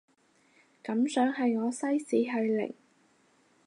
[0.81, 2.73] 感想係我西史係零